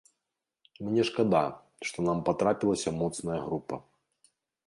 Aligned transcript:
Мне 0.85 1.03
шкада, 1.09 1.41
што 1.89 2.07
нам 2.09 2.23
патрапілася 2.29 2.93
моцная 3.01 3.39
група. 3.47 3.75